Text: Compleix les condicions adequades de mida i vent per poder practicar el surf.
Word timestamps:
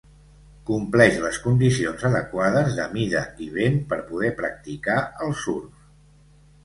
Compleix 0.69 1.17
les 1.25 1.37
condicions 1.43 2.05
adequades 2.09 2.73
de 2.79 2.87
mida 2.95 3.23
i 3.49 3.53
vent 3.59 3.77
per 3.93 4.01
poder 4.09 4.35
practicar 4.41 4.97
el 5.27 5.37
surf. 5.43 5.89